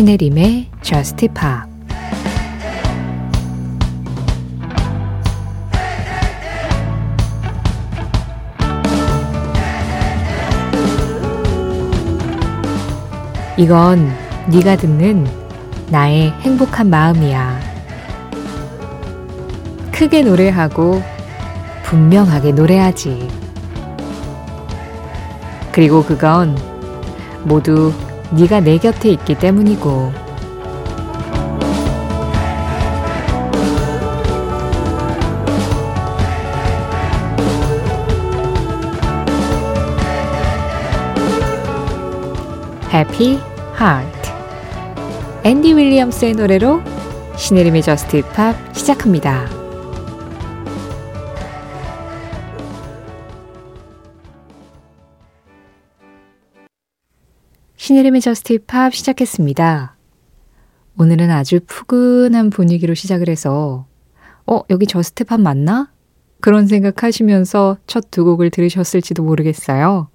신혜림의 0.00 0.70
Just 0.80 1.28
Pop 1.28 1.70
이건 13.58 14.10
네가 14.48 14.76
듣는 14.76 15.26
나의 15.90 16.30
행복한 16.40 16.88
마음이야. 16.88 17.60
크게 19.92 20.22
노래하고 20.22 21.02
분명하게 21.84 22.52
노래하지. 22.52 23.28
그리고 25.72 26.02
그건 26.02 26.56
모두 27.44 27.92
네가 28.32 28.60
내 28.60 28.78
곁에 28.78 29.10
있기 29.10 29.36
때문이고. 29.36 30.30
Happy 42.92 43.38
Heart 43.72 44.30
앤디 45.44 45.74
윌리엄스의 45.74 46.34
노래로 46.34 46.82
신혜림의 47.36 47.82
Just 47.82 48.22
Pop 48.32 48.56
시작합니다. 48.74 49.59
신혜림의 57.90 58.20
Just 58.20 58.66
Pop 58.66 58.94
시작했습니다. 58.94 59.96
오늘은 60.96 61.28
아주 61.28 61.58
푸근한 61.66 62.50
분위기로 62.50 62.94
시작을 62.94 63.28
해서 63.28 63.84
어, 64.46 64.60
여기 64.70 64.86
Just 64.86 65.24
Pop 65.24 65.40
맞나? 65.40 65.90
그런 66.38 66.68
생각하시면서 66.68 67.78
첫 67.88 68.12
두 68.12 68.24
곡을 68.24 68.50
들으셨을지도 68.50 69.24
모르겠어요. 69.24 70.08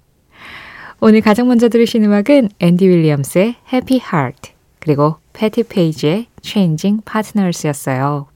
오늘 1.00 1.20
가장 1.20 1.48
먼저 1.48 1.68
들으신 1.68 2.02
음악은 2.04 2.48
앤디 2.60 2.88
윌리엄스의 2.88 3.56
Happy 3.70 4.00
Heart 4.00 4.52
그리고 4.78 5.16
패티 5.34 5.64
페이지의 5.64 6.28
Changing 6.40 7.04
Partners였어요. 7.04 8.26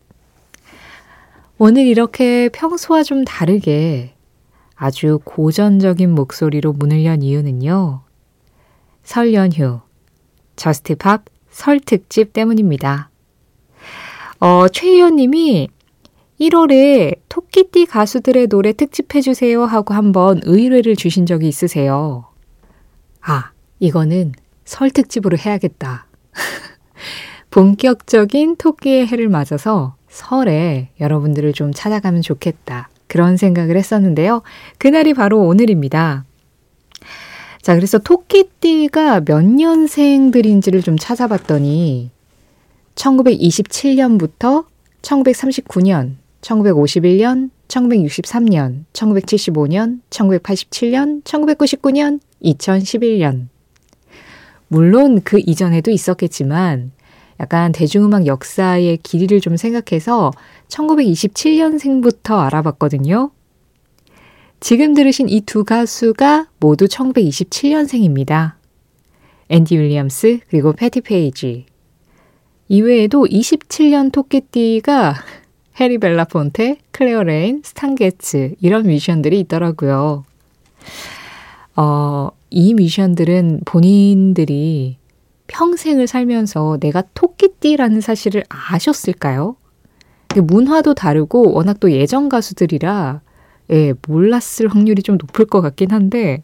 오늘 1.56 1.86
이렇게 1.86 2.50
평소와 2.50 3.04
좀 3.04 3.24
다르게 3.24 4.12
아주 4.74 5.18
고전적인 5.24 6.10
목소리로 6.10 6.74
문을 6.74 7.06
연 7.06 7.22
이유는요. 7.22 8.02
설 9.02 9.34
연휴 9.34 9.80
저스트 10.56 10.96
팝 10.96 11.24
설 11.50 11.80
특집 11.80 12.32
때문입니다. 12.32 13.10
어, 14.40 14.68
최희연 14.68 15.16
님이 15.16 15.68
1월에 16.40 17.18
토끼띠 17.28 17.84
가수들의 17.86 18.46
노래 18.46 18.72
특집 18.72 19.14
해주세요 19.14 19.64
하고 19.64 19.92
한번 19.92 20.40
의뢰를 20.44 20.96
주신 20.96 21.26
적이 21.26 21.48
있으세요. 21.48 22.24
아, 23.20 23.50
이거는 23.78 24.32
설 24.64 24.90
특집으로 24.90 25.36
해야겠다. 25.36 26.06
본격적인 27.50 28.56
토끼의 28.56 29.06
해를 29.08 29.28
맞아서 29.28 29.96
설에 30.08 30.90
여러분들을 30.98 31.52
좀 31.52 31.72
찾아가면 31.74 32.22
좋겠다. 32.22 32.88
그런 33.06 33.36
생각을 33.36 33.76
했었는데요. 33.76 34.42
그날이 34.78 35.12
바로 35.12 35.40
오늘입니다. 35.40 36.24
자, 37.62 37.74
그래서 37.74 37.98
토끼띠가 37.98 39.20
몇 39.20 39.44
년생들인지를 39.44 40.82
좀 40.82 40.96
찾아봤더니 40.96 42.10
1927년부터 42.94 44.64
1939년, 45.02 46.16
1951년, 46.40 47.50
1963년, 47.68 48.84
1975년, 48.92 50.00
1987년, 50.10 51.22
1999년, 51.22 52.20
2011년. 52.42 53.48
물론 54.68 55.20
그 55.22 55.38
이전에도 55.44 55.90
있었겠지만 55.90 56.92
약간 57.40 57.72
대중음악 57.72 58.26
역사의 58.26 58.98
길이를 58.98 59.40
좀 59.40 59.56
생각해서 59.56 60.30
1927년생부터 60.68 62.38
알아봤거든요. 62.38 63.30
지금 64.60 64.94
들으신 64.94 65.28
이 65.28 65.40
두 65.40 65.64
가수가 65.64 66.48
모두 66.60 66.84
1927년생입니다. 66.86 68.52
앤디 69.48 69.76
윌리엄스 69.76 70.40
그리고 70.48 70.72
패티 70.72 71.00
페이지. 71.00 71.66
이외에도 72.68 73.24
27년 73.24 74.12
토끼띠가 74.12 75.14
해리 75.80 75.98
벨라폰테, 75.98 76.76
클레오 76.92 77.22
레인, 77.24 77.62
스탄 77.64 77.94
게츠 77.94 78.54
이런 78.60 78.82
뮤지션들이 78.84 79.40
있더라고요. 79.40 80.24
어, 81.76 82.28
이 82.50 82.74
뮤지션들은 82.74 83.62
본인들이 83.64 84.98
평생을 85.48 86.06
살면서 86.06 86.78
내가 86.80 87.02
토끼띠라는 87.14 88.00
사실을 88.02 88.44
아셨을까요? 88.48 89.56
문화도 90.36 90.94
다르고 90.94 91.52
워낙 91.54 91.80
또 91.80 91.90
예전 91.90 92.28
가수들이라 92.28 93.20
예, 93.70 93.94
몰랐을 94.08 94.68
확률이 94.68 95.02
좀 95.02 95.16
높을 95.16 95.46
것 95.46 95.60
같긴 95.60 95.90
한데 95.90 96.42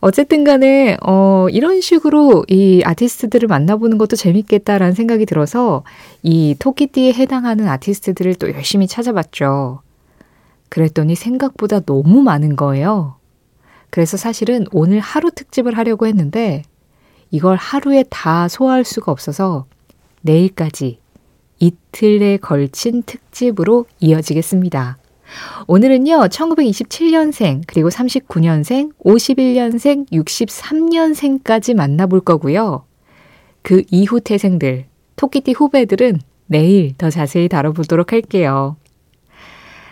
어쨌든 0.00 0.44
간에 0.44 0.98
어 1.02 1.46
이런 1.50 1.80
식으로 1.80 2.44
이 2.48 2.82
아티스트들을 2.84 3.48
만나보는 3.48 3.96
것도 3.96 4.16
재밌겠다라는 4.16 4.94
생각이 4.94 5.24
들어서 5.24 5.82
이 6.22 6.54
토끼띠에 6.58 7.14
해당하는 7.14 7.68
아티스트들을 7.68 8.34
또 8.34 8.52
열심히 8.52 8.86
찾아봤죠. 8.86 9.80
그랬더니 10.68 11.14
생각보다 11.14 11.80
너무 11.80 12.20
많은 12.20 12.54
거예요. 12.56 13.16
그래서 13.88 14.16
사실은 14.16 14.66
오늘 14.72 15.00
하루 15.00 15.30
특집을 15.30 15.78
하려고 15.78 16.06
했는데 16.06 16.64
이걸 17.30 17.56
하루에 17.56 18.04
다 18.10 18.48
소화할 18.48 18.84
수가 18.84 19.10
없어서 19.10 19.64
내일까지 20.20 20.98
이틀에 21.60 22.36
걸친 22.38 23.02
특집으로 23.04 23.86
이어지겠습니다. 24.00 24.98
오늘은요, 25.66 26.28
1927년생, 26.28 27.62
그리고 27.66 27.88
39년생, 27.88 28.92
51년생, 29.04 30.10
63년생까지 30.10 31.74
만나볼 31.74 32.20
거고요. 32.20 32.84
그 33.62 33.82
이후 33.90 34.20
태생들, 34.20 34.86
토끼띠 35.16 35.52
후배들은 35.52 36.20
내일 36.46 36.94
더 36.96 37.10
자세히 37.10 37.48
다뤄보도록 37.48 38.12
할게요. 38.12 38.76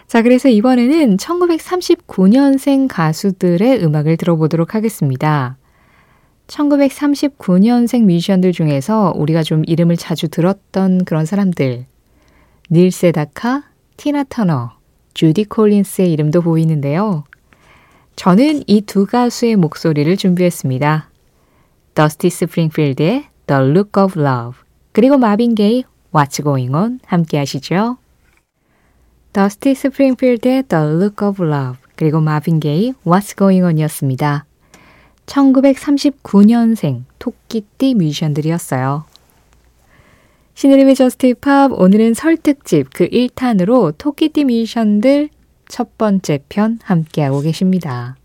자, 0.06 0.20
그래서 0.20 0.50
이번에는 0.50 1.16
1939년생 1.16 2.86
가수들의 2.90 3.82
음악을 3.82 4.18
들어보도록 4.18 4.74
하겠습니다. 4.74 5.56
1939년생 6.48 8.04
뮤지션들 8.04 8.52
중에서 8.52 9.14
우리가 9.16 9.42
좀 9.42 9.62
이름을 9.66 9.96
자주 9.96 10.28
들었던 10.28 11.06
그런 11.06 11.24
사람들. 11.24 11.86
닐 12.70 12.90
세다카, 12.90 13.64
티나 13.96 14.24
터너, 14.24 14.72
주디 15.14 15.44
콜린스의 15.44 16.12
이름도 16.12 16.42
보이는데요. 16.42 17.24
저는 18.16 18.62
이 18.66 18.82
두 18.82 19.06
가수의 19.06 19.56
목소리를 19.56 20.16
준비했습니다. 20.16 21.10
더스티 21.94 22.30
스프링필드의 22.30 23.26
The 23.46 23.62
Look 23.62 24.02
of 24.02 24.20
Love 24.20 24.60
그리고 24.92 25.18
마빈 25.18 25.54
게이 25.54 25.84
What's 26.12 26.42
Going 26.42 26.74
On 26.74 27.00
함께 27.06 27.38
하시죠. 27.38 27.96
더스티 29.32 29.74
스프링필드의 29.74 30.64
The 30.64 30.84
Look 30.84 31.26
of 31.26 31.42
Love 31.44 31.78
그리고 31.96 32.20
마빈 32.20 32.60
게이 32.60 32.92
What's 33.04 33.36
Going 33.36 33.64
On이었습니다. 33.64 34.44
1939년생 35.26 37.04
토끼띠 37.18 37.94
뮤지션들이었어요. 37.94 39.04
신의림의 40.54 40.94
저스트 40.94 41.34
팝 41.34 41.72
오늘은 41.72 42.14
설 42.14 42.36
특집 42.36 42.92
그 42.92 43.08
1탄으로 43.08 43.96
토끼띠 43.96 44.44
뮤지션들 44.44 45.30
첫 45.66 45.96
번째 45.96 46.40
편 46.48 46.78
함께하고 46.82 47.40
계십니다. 47.40 48.16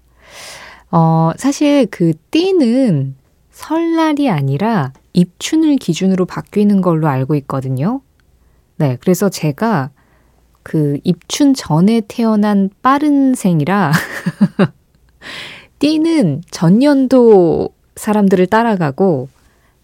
어, 0.91 1.31
사실 1.37 1.87
그 1.89 2.13
띠는 2.31 3.15
설날이 3.51 4.29
아니라 4.29 4.91
입춘을 5.13 5.77
기준으로 5.77 6.25
바뀌는 6.25 6.81
걸로 6.81 7.07
알고 7.07 7.35
있거든요. 7.35 8.01
네, 8.75 8.97
그래서 8.99 9.29
제가 9.29 9.89
그 10.63 10.99
입춘 11.03 11.53
전에 11.53 12.01
태어난 12.07 12.69
빠른 12.81 13.33
생이라 13.35 13.93
띠는 15.79 16.43
전년도 16.51 17.69
사람들을 17.95 18.47
따라가고 18.47 19.29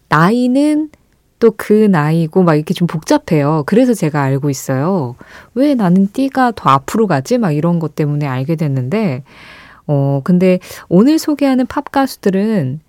나이는 0.08 0.90
또 1.38 1.50
그 1.56 1.72
나이고 1.72 2.42
막 2.42 2.54
이렇게 2.54 2.74
좀 2.74 2.86
복잡해요. 2.86 3.64
그래서 3.66 3.94
제가 3.94 4.22
알고 4.22 4.50
있어요. 4.50 5.14
왜 5.54 5.74
나는 5.74 6.08
띠가 6.12 6.52
더 6.56 6.70
앞으로 6.70 7.06
가지? 7.06 7.38
막 7.38 7.52
이런 7.52 7.78
것 7.78 7.94
때문에 7.94 8.26
알게 8.26 8.56
됐는데 8.56 9.22
어 9.86 10.20
근데 10.24 10.58
오늘 10.88 11.18
소개하는 11.18 11.66
팝 11.66 11.92
가수들은 11.92 12.80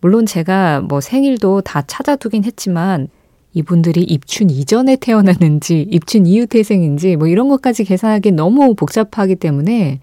물론 0.00 0.26
제가 0.26 0.80
뭐 0.80 1.00
생일도 1.00 1.60
다 1.62 1.82
찾아두긴 1.86 2.44
했지만 2.44 3.08
이분들이 3.52 4.02
입춘 4.02 4.50
이전에 4.50 4.96
태어났는지 4.96 5.86
입춘 5.90 6.26
이후 6.26 6.46
태생인지 6.46 7.16
뭐 7.16 7.28
이런 7.28 7.48
것까지 7.48 7.84
계산하기 7.84 8.32
너무 8.32 8.74
복잡하기 8.74 9.36
때문에 9.36 10.00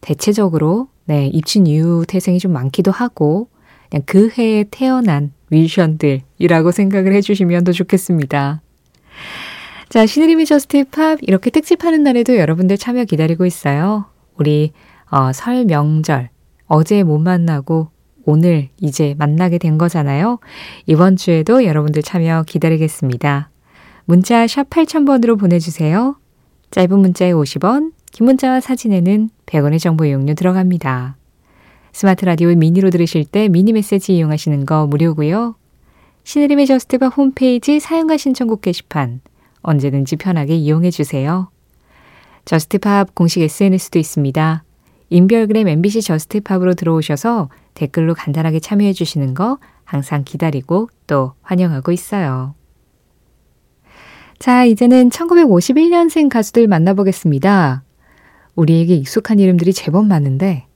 대체적으로 0.00 0.88
네, 1.06 1.26
입춘 1.28 1.66
이후 1.66 2.04
태생이 2.06 2.38
좀 2.38 2.52
많기도 2.52 2.90
하고 2.90 3.48
그냥 3.90 4.02
그 4.06 4.30
해에 4.36 4.64
태어난 4.70 5.32
뮤지션들이라고 5.48 6.70
생각을 6.70 7.12
해주시면 7.14 7.64
더 7.64 7.72
좋겠습니다. 7.72 8.62
자, 9.88 10.06
신혜림의 10.06 10.46
Just 10.46 10.84
Pop 10.90 11.18
이렇게 11.22 11.50
특집하는 11.50 12.02
날에도 12.02 12.36
여러분들 12.36 12.78
참여 12.78 13.04
기다리고 13.04 13.46
있어요. 13.46 14.06
우리 14.36 14.72
어, 15.10 15.32
설 15.32 15.64
명절 15.64 16.30
어제 16.66 17.02
못 17.02 17.18
만나고 17.18 17.88
오늘 18.24 18.70
이제 18.80 19.14
만나게 19.18 19.58
된 19.58 19.78
거잖아요. 19.78 20.38
이번 20.86 21.16
주에도 21.16 21.64
여러분들 21.64 22.02
참여 22.02 22.44
기다리겠습니다. 22.46 23.50
문자 24.06 24.46
샵 24.46 24.68
8000번으로 24.70 25.38
보내주세요. 25.38 26.16
짧은 26.70 26.98
문자에 26.98 27.32
50원, 27.32 27.92
긴 28.10 28.26
문자와 28.26 28.60
사진에는 28.60 29.30
100원의 29.46 29.78
정보 29.78 30.04
이용료 30.04 30.34
들어갑니다. 30.34 31.16
스마트 31.94 32.24
라디오 32.24 32.52
미니로 32.52 32.90
들으실 32.90 33.24
때 33.24 33.48
미니 33.48 33.72
메시지 33.72 34.16
이용하시는 34.16 34.66
거 34.66 34.88
무료고요. 34.88 35.54
신혜림의 36.24 36.66
Just 36.66 36.89
Pop 36.89 37.06
홈페이지 37.06 37.78
사연과 37.78 38.16
신청곡 38.16 38.62
게시판 38.62 39.20
언제든지 39.62 40.16
편하게 40.16 40.56
이용해 40.56 40.90
주세요. 40.90 41.50
Just 42.46 42.85
Pop 42.85 43.14
공식 43.14 43.42
SNS도 43.42 44.00
있습니다. 44.00 44.64
인별그램 45.10 45.68
MBC 45.68 46.02
Just 46.02 46.28
Pop으로 46.28 46.74
들어오셔서 46.74 47.48
댓글로 47.74 48.14
간단하게 48.14 48.58
참여해 48.58 48.92
주시는 48.92 49.34
거 49.34 49.58
항상 49.84 50.24
기다리고 50.24 50.88
또 51.06 51.34
환영하고 51.42 51.92
있어요. 51.92 52.56
자, 54.40 54.64
이제는 54.64 55.10
1951년생 55.10 56.28
가수들 56.28 56.66
만나보겠습니다. 56.66 57.84
우리에게 58.56 58.96
익숙한 58.96 59.38
이름들이 59.38 59.72
제법 59.72 60.06
많은데 60.06 60.66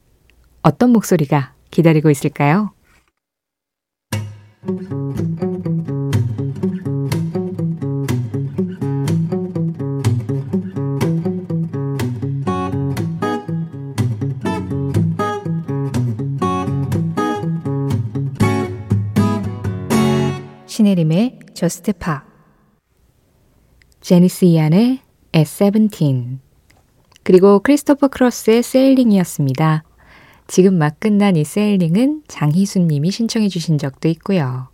어떤 0.63 0.91
목소리가 0.91 1.55
기다리고 1.71 2.11
있을까요? 2.11 2.73
신혜림의 20.67 21.41
Just 21.55 21.93
Pop 21.95 22.21
제니스 24.01 24.45
이안의 24.45 25.01
At 25.35 25.51
Seventeen 25.51 26.41
그리고 27.25 27.59
크리스토퍼 27.61 28.09
크로스의 28.09 28.63
Sailing이었습니다. 28.63 29.88
지금 30.49 30.79
막 30.79 30.99
끝난 30.99 31.37
이 31.37 31.45
Sailing은 31.45 32.23
장희순 32.27 32.89
님이 32.89 33.11
신청해 33.11 33.49
주신 33.49 33.79
적도 33.79 34.09
있고요. 34.09 34.69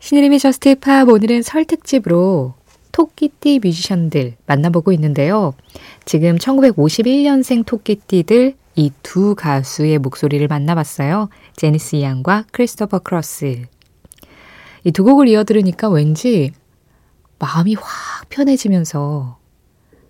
신혜림의 0.00 0.38
Just 0.38 0.76
Pop 0.78 1.08
오늘은 1.08 1.42
설 1.42 1.64
특집으로 1.64 2.54
토끼띠 2.92 3.60
뮤지션들 3.60 4.36
만나보고 4.46 4.92
있는데요. 4.92 5.54
지금 6.04 6.36
1951년생 6.36 7.64
토끼띠들 7.66 8.54
이 8.76 8.90
두 9.02 9.34
가수의 9.34 9.98
목소리를 9.98 10.46
만나봤어요. 10.46 11.30
제니스 11.56 11.96
이안과 11.96 12.44
크리스토퍼 12.52 13.00
크로스. 13.00 13.66
이 14.84 14.90
두 14.92 15.02
곡을 15.04 15.26
이어 15.28 15.42
들으니까 15.42 15.88
왠지 15.88 16.52
마음이 17.40 17.74
확 17.74 18.28
편해지면서 18.28 19.38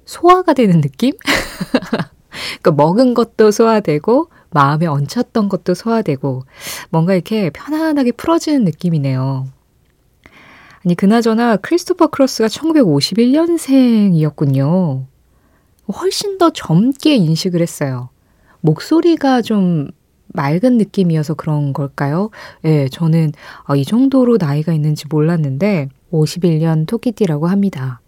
소화가 0.04 0.52
되는 0.54 0.80
느낌? 0.80 1.12
그러니까 2.60 2.70
먹은 2.72 3.14
것도 3.14 3.50
소화되고 3.50 4.28
마음에 4.50 4.86
얹혔던 4.86 5.48
것도 5.48 5.72
소화되고 5.74 6.44
뭔가 6.90 7.14
이렇게 7.14 7.50
편안하게 7.50 8.12
풀어지는 8.12 8.64
느낌이네요. 8.64 9.48
아니 10.84 10.94
그나저나 10.94 11.56
크리스토퍼 11.56 12.06
크로스가 12.08 12.48
1951년생이었군요. 12.48 15.04
훨씬 16.00 16.38
더 16.38 16.50
젊게 16.50 17.16
인식을 17.16 17.60
했어요. 17.60 18.10
목소리가 18.60 19.42
좀 19.42 19.88
맑은 20.28 20.78
느낌이어서 20.78 21.34
그런 21.34 21.72
걸까요? 21.72 22.30
예, 22.64 22.88
저는 22.88 23.32
아, 23.64 23.74
이 23.76 23.84
정도로 23.84 24.38
나이가 24.38 24.72
있는지 24.72 25.06
몰랐는데 25.08 25.88
51년 26.12 26.86
토끼띠라고 26.86 27.48
합니다. 27.48 28.00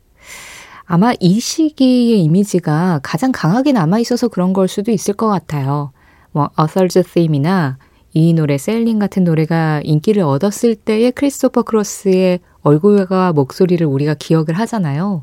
아마 0.92 1.12
이 1.20 1.38
시기의 1.38 2.20
이미지가 2.24 2.98
가장 3.04 3.30
강하게 3.30 3.70
남아있어서 3.70 4.26
그런 4.26 4.52
걸 4.52 4.66
수도 4.66 4.90
있을 4.90 5.14
것 5.14 5.28
같아요. 5.28 5.92
뭐, 6.32 6.50
Third 6.56 7.04
Theme이나 7.04 7.78
이 8.12 8.34
노래 8.34 8.58
셀링 8.58 8.98
같은 8.98 9.22
노래가 9.22 9.82
인기를 9.84 10.24
얻었을 10.24 10.74
때의 10.74 11.12
크리스토퍼 11.12 11.62
크로스의 11.62 12.40
얼굴과 12.62 13.32
목소리를 13.34 13.86
우리가 13.86 14.14
기억을 14.14 14.54
하잖아요. 14.54 15.22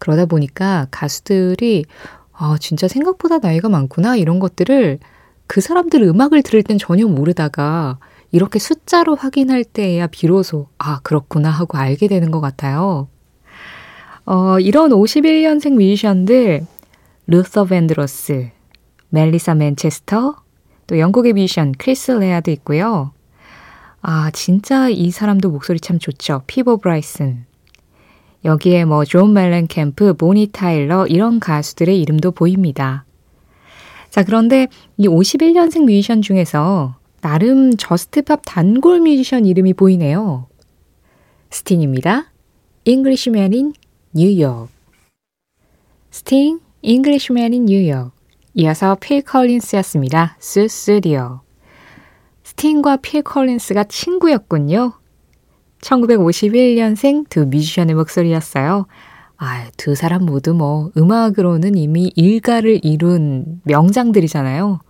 그러다 0.00 0.26
보니까 0.26 0.88
가수들이 0.90 1.84
아, 2.32 2.56
진짜 2.58 2.88
생각보다 2.88 3.38
나이가 3.38 3.68
많구나. 3.68 4.16
이런 4.16 4.40
것들을 4.40 4.98
그 5.46 5.60
사람들 5.60 6.02
음악을 6.02 6.42
들을 6.42 6.64
땐 6.64 6.78
전혀 6.78 7.06
모르다가 7.06 8.00
이렇게 8.32 8.58
숫자로 8.58 9.14
확인할 9.14 9.62
때야 9.62 10.08
비로소 10.08 10.66
아, 10.78 10.98
그렇구나 11.04 11.50
하고 11.50 11.78
알게 11.78 12.08
되는 12.08 12.32
것 12.32 12.40
같아요. 12.40 13.06
어, 14.26 14.58
이런 14.58 14.90
51년생 14.90 15.74
뮤지션들, 15.74 16.66
루서 17.28 17.64
밴드로스, 17.64 18.50
멜리사 19.10 19.54
맨체스터, 19.54 20.34
또 20.88 20.98
영국의 20.98 21.32
뮤지션 21.32 21.72
크리스 21.72 22.10
레아도 22.10 22.50
있고요. 22.50 23.12
아, 24.02 24.30
진짜 24.32 24.88
이 24.88 25.12
사람도 25.12 25.50
목소리 25.50 25.78
참 25.78 26.00
좋죠. 26.00 26.42
피보 26.48 26.78
브라이슨, 26.78 27.46
여기에 28.44 28.84
뭐 28.84 29.04
존 29.04 29.32
멜렌 29.32 29.68
캠프, 29.68 30.14
보니 30.18 30.48
타일러 30.48 31.06
이런 31.06 31.38
가수들의 31.38 32.00
이름도 32.00 32.32
보입니다. 32.32 33.04
자, 34.10 34.24
그런데 34.24 34.66
이 34.96 35.06
51년생 35.06 35.84
뮤지션 35.84 36.20
중에서 36.20 36.96
나름 37.20 37.76
Just 37.76 38.14
Pop 38.14 38.42
단골 38.44 39.00
뮤지션 39.00 39.46
이름이 39.46 39.74
보이네요. 39.74 40.48
Englishman 42.84 43.52
in 43.52 43.60
New 43.60 43.72
York. 44.18 44.72
스팅, 46.10 46.60
Englishman 46.82 47.52
in 47.52 47.68
New 47.68 47.84
York. 47.84 48.10
이어서 48.54 48.96
필 49.00 49.22
컬린스였습니다. 49.22 50.36
Sussudio. 50.38 51.40
스팅과 52.44 52.98
필 52.98 53.22
컬린스가 53.22 53.84
친구였군요. 53.84 54.92
1951년생 55.80 57.28
두 57.28 57.46
뮤지션의 57.46 57.94
목소리였어요. 57.94 58.86
아, 59.36 59.70
두 59.76 59.94
사람 59.94 60.24
모두 60.24 60.54
뭐 60.54 60.90
음악으로는 60.96 61.76
이미 61.76 62.10
일가를 62.16 62.80
이룬 62.82 63.60
명장들이잖아요. 63.64 64.80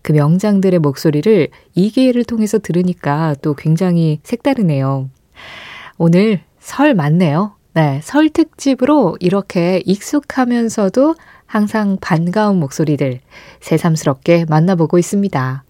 그 0.00 0.12
명장들의 0.12 0.78
목소리를 0.78 1.48
이 1.74 1.90
기회를 1.90 2.24
통해서 2.24 2.58
들으니까 2.58 3.34
또 3.42 3.54
굉장히 3.54 4.20
색다르네요. 4.22 5.10
오늘 5.98 6.40
설 6.60 6.94
맞네요. 6.94 7.55
네, 7.76 8.00
설 8.02 8.30
특집으로 8.30 9.18
이렇게 9.20 9.82
익숙하면서도 9.84 11.14
항상 11.44 11.98
반가운 12.00 12.58
목소리들 12.58 13.20
새삼스럽게 13.60 14.46
만나보고 14.48 14.96
있습니다. 14.96 15.62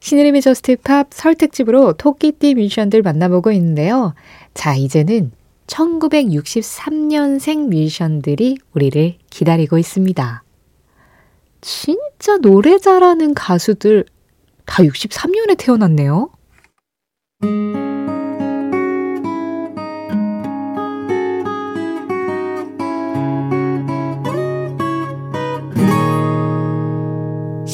신의림의 0.00 0.40
저스트 0.40 0.76
팝 0.76 1.08
설 1.12 1.34
특집으로 1.34 1.92
토끼띠 1.92 2.54
뮤지션들 2.54 3.02
만나보고 3.02 3.52
있는데요. 3.52 4.14
자, 4.54 4.76
이제는 4.76 5.32
1963년생 5.66 7.68
뮤지션들이 7.68 8.56
우리를 8.72 9.16
기다리고 9.28 9.76
있습니다. 9.76 10.42
진짜 11.60 12.38
노래 12.38 12.78
잘하는 12.78 13.34
가수들 13.34 14.06
다 14.64 14.82
63년에 14.82 15.58
태어났네요. 15.58 16.30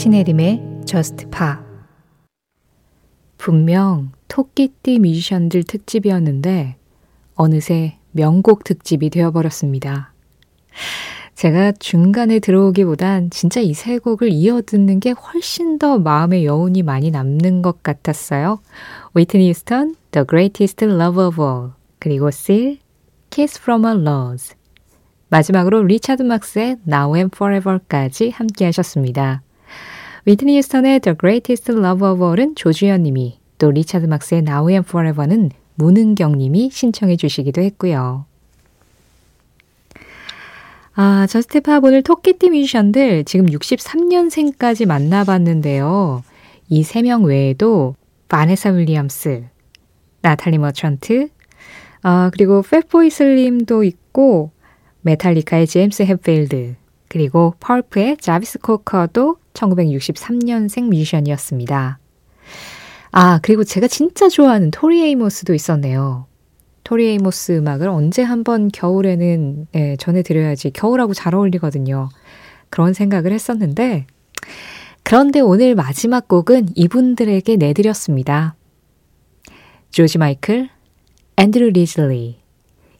신혜림의 0.00 0.62
Just 0.86 1.28
Pop 1.28 1.62
분명 3.36 4.12
토끼띠 4.28 4.98
뮤지션들 4.98 5.62
특집이었는데 5.62 6.76
어느새 7.34 7.98
명곡 8.12 8.64
특집이 8.64 9.10
되어버렸습니다. 9.10 10.14
제가 11.34 11.72
중간에 11.72 12.38
들어오기보단 12.38 13.28
진짜 13.28 13.60
이 13.60 13.74
세 13.74 13.98
곡을 13.98 14.30
이어 14.30 14.62
듣는 14.62 15.00
게 15.00 15.10
훨씬 15.10 15.76
더 15.78 15.98
마음의 15.98 16.46
여운이 16.46 16.82
많이 16.82 17.10
남는 17.10 17.60
것 17.60 17.82
같았어요. 17.82 18.60
위트니 19.12 19.50
휴스턴, 19.50 19.96
The 20.12 20.24
Greatest 20.26 20.82
Love 20.82 21.22
of 21.22 21.42
All, 21.42 21.72
그리고 21.98 22.28
Seal, 22.28 22.78
Kiss 23.28 23.60
from 23.60 23.84
a 23.84 23.92
Rose. 23.92 24.54
마지막으로 25.28 25.82
리차드 25.82 26.22
막스의 26.22 26.78
Now 26.88 27.14
and 27.16 27.36
Forever까지 27.36 28.30
함께 28.30 28.64
하셨습니다. 28.64 29.42
위트니 30.26 30.56
휴스턴의 30.58 31.00
The 31.00 31.16
Greatest 31.18 31.72
Love 31.72 32.06
of 32.08 32.22
All은 32.24 32.54
조주현 32.54 33.02
님이, 33.04 33.38
또 33.58 33.70
리차드 33.70 34.06
막스의 34.06 34.42
Now 34.42 34.68
and 34.68 34.86
Forever는 34.88 35.50
문은경 35.76 36.36
님이 36.36 36.70
신청해 36.70 37.16
주시기도 37.16 37.62
했고요. 37.62 38.26
아, 40.94 41.26
Just 41.26 41.58
Pop 41.58 41.82
오늘 41.84 42.02
토끼띠 42.02 42.50
뮤지션들 42.50 43.24
지금 43.24 43.46
63년생까지 43.46 44.86
만나봤는데요. 44.86 46.22
이 46.68 46.80
세 46.82 47.02
명 47.02 47.24
외에도 47.24 47.94
바네사 48.28 48.70
윌리엄스, 48.70 49.44
나탈리 50.20 50.58
머천트, 50.58 51.28
아, 52.02 52.30
그리고 52.32 52.62
팻보이 52.62 53.10
슬림도 53.10 53.84
있고 53.84 54.50
메탈리카의 55.02 55.66
제임스 55.66 56.04
헷필드, 56.04 56.76
그리고 57.10 57.54
펄프의 57.58 58.18
자비스 58.18 58.60
코커도 58.60 59.36
1963년생 59.52 60.84
뮤지션이었습니다. 60.84 61.98
아, 63.10 63.40
그리고 63.42 63.64
제가 63.64 63.88
진짜 63.88 64.28
좋아하는 64.28 64.70
토리 64.70 65.02
에이모스도 65.02 65.52
있었네요. 65.52 66.26
토리 66.84 67.08
에이모스 67.08 67.58
음악을 67.58 67.88
언제 67.88 68.22
한번 68.22 68.68
겨울에는 68.68 69.66
예, 69.74 69.96
전해드려야지 69.96 70.70
겨울하고 70.70 71.12
잘 71.12 71.34
어울리거든요. 71.34 72.10
그런 72.70 72.92
생각을 72.94 73.32
했었는데 73.32 74.06
그런데 75.02 75.40
오늘 75.40 75.74
마지막 75.74 76.28
곡은 76.28 76.68
이분들에게 76.76 77.56
내드렸습니다. 77.56 78.54
조지 79.90 80.18
마이클, 80.18 80.68
앤드류 81.36 81.70
리즐리 81.70 82.38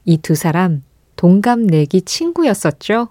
이 0.05 0.17
두 0.19 0.35
사람 0.35 0.83
동갑내기 1.15 2.03
친구였었죠. 2.03 3.09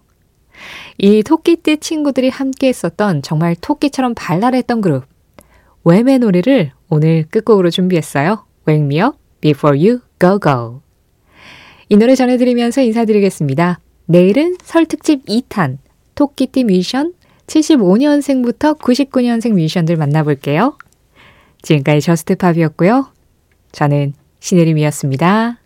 이 0.97 1.23
토끼띠 1.23 1.77
친구들이 1.77 2.29
함께 2.29 2.67
했었던 2.67 3.21
정말 3.21 3.55
토끼처럼 3.59 4.13
발랄했던 4.15 4.81
그룹 4.81 5.05
Wham의 5.83 6.19
노래를 6.19 6.71
오늘 6.89 7.25
끝곡으로 7.29 7.69
준비했어요. 7.69 8.45
Wake 8.67 8.89
Me 8.89 9.00
Up 9.00 9.11
Before 9.41 9.79
You 9.79 9.99
Go 10.19 10.39
Go. 10.39 10.81
이 11.87 11.97
노래 11.97 12.15
전해드리면서 12.15 12.81
인사드리겠습니다. 12.81 13.79
내일은 14.05 14.57
설 14.63 14.85
특집 14.85 15.25
2탄 15.25 15.77
토끼띠 16.15 16.65
뮤지션 16.65 17.13
75년생부터 17.47 18.77
99년생 18.77 19.53
뮤지션들 19.53 19.95
만나볼게요. 19.95 20.77
지금까지 21.61 22.01
저스트팝이었고요. 22.01 23.11
저는 23.71 24.13
신혜림이었습니다. 24.39 25.58